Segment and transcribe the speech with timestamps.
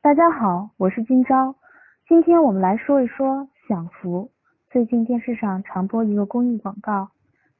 [0.00, 1.56] 大家好，我是今朝。
[2.06, 4.30] 今天我们来说一说享福。
[4.70, 7.10] 最近电视上常播一个公益广告，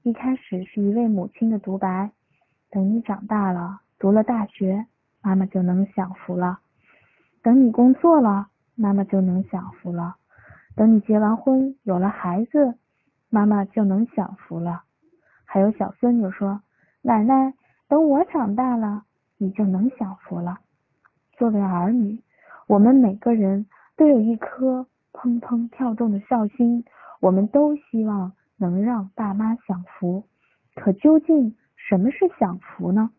[0.04, 2.12] 一开始是一位母亲的独白：
[2.71, 4.87] 等你长大了，读了大学，
[5.21, 6.61] 妈妈就能享福了；
[7.43, 8.46] 等你工作了，
[8.77, 10.14] 妈妈就能享福了；
[10.77, 12.79] 等你结完婚，有了孩子，
[13.30, 14.84] 妈妈就能享福了。
[15.45, 16.62] 还有小孙女说
[17.02, 17.52] ：“奶奶，
[17.89, 19.02] 等我长大了，
[19.39, 20.61] 你就能享福了。”
[21.36, 22.20] 作为儿女，
[22.69, 26.85] 我们每个人都有一颗砰砰跳动的孝心，
[27.18, 30.22] 我们都希望能让爸妈享福。
[30.75, 33.11] 可究竟什么是享福呢？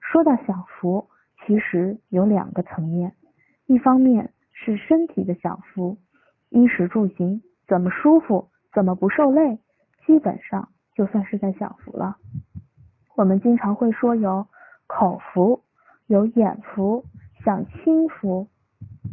[0.00, 1.08] 说到享福，
[1.44, 3.12] 其实有两个层面，
[3.66, 5.98] 一方面是身体的享福，
[6.48, 9.58] 衣食住行怎么舒服，怎么不受累，
[10.06, 12.16] 基本上就算是在享福了。
[13.16, 14.46] 我们经常会说有
[14.86, 15.64] 口福，
[16.06, 17.04] 有眼福，
[17.44, 18.48] 享清福。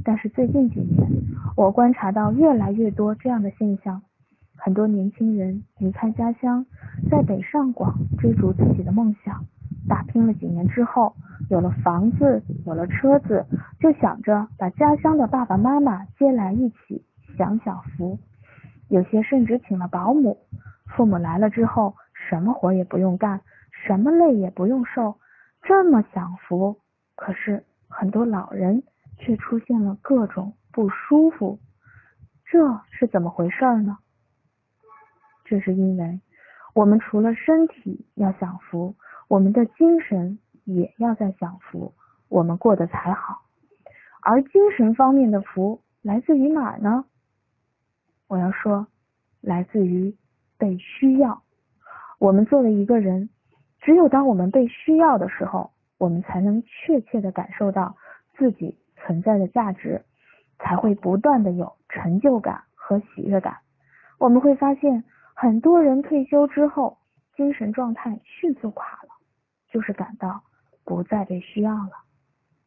[0.03, 1.09] 但是最近几年，
[1.55, 4.01] 我观察到越来越多这样的现象：
[4.55, 6.65] 很多年轻人离开家乡，
[7.09, 9.45] 在北上广追逐自己的梦想，
[9.87, 11.15] 打拼了几年之后，
[11.49, 13.45] 有了房子，有了车子，
[13.79, 17.03] 就想着把家乡的爸爸妈妈接来一起
[17.37, 18.19] 享享福。
[18.87, 20.37] 有些甚至请了保姆，
[20.87, 21.95] 父母来了之后，
[22.29, 23.41] 什么活也不用干，
[23.85, 25.15] 什么累也不用受，
[25.61, 26.77] 这么享福。
[27.15, 28.83] 可是很多老人。
[29.21, 31.59] 却出现了各种不舒服，
[32.45, 33.97] 这是怎么回事呢？
[35.43, 36.21] 这是因为
[36.73, 38.95] 我们除了身体要享福，
[39.27, 41.93] 我们的精神也要在享福，
[42.29, 43.41] 我们过得才好。
[44.21, 47.03] 而精神方面的福来自于哪儿呢？
[48.27, 48.87] 我要说，
[49.41, 50.15] 来自于
[50.57, 51.43] 被需要。
[52.19, 53.29] 我们作为一个人，
[53.81, 57.95] 只有当我们被需要的时候，我们才能确切的感受到
[58.35, 58.79] 自己。
[59.01, 60.03] 存在的价值
[60.59, 63.55] 才会不断的有成就感和喜悦感。
[64.17, 66.97] 我们会发现，很多人退休之后
[67.33, 69.09] 精神状态迅速垮了，
[69.71, 70.43] 就是感到
[70.83, 71.91] 不再被需要了。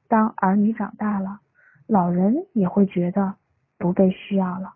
[0.09, 1.39] 当儿女长大了，
[1.87, 3.35] 老人也会觉得
[3.77, 4.73] 不被需要了。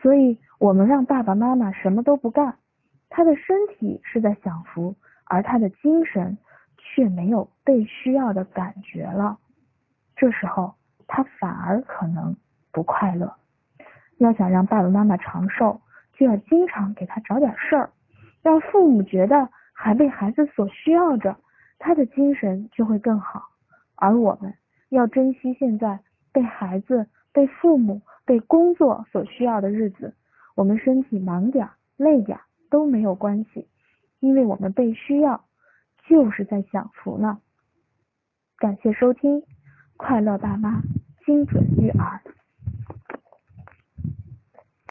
[0.00, 2.56] 所以，我们让爸爸妈妈什么都不干，
[3.10, 4.94] 他的身体是在享福，
[5.24, 6.38] 而他的精神
[6.94, 9.38] 却没有被需要的感觉了。
[10.14, 10.74] 这时候。
[11.06, 12.34] 他反而可能
[12.72, 13.32] 不快乐。
[14.16, 15.78] 要想让爸爸妈妈长寿，
[16.14, 17.90] 就要经常给他找点事儿，
[18.42, 21.36] 让父母觉得还被孩子所需要着，
[21.78, 23.50] 他的精神就会更好。
[23.96, 24.54] 而我们
[24.88, 26.00] 要珍惜现在
[26.32, 30.14] 被孩子、被父母、被工作所需要的日子，
[30.56, 31.68] 我们身体忙点、
[31.98, 32.40] 累点
[32.70, 33.68] 都没有关系，
[34.20, 35.44] 因为我们被需要
[36.08, 37.40] 就是在享福呢。
[38.58, 39.42] 感谢收听。
[39.96, 40.82] 快乐爸妈，
[41.24, 42.20] 精准育儿。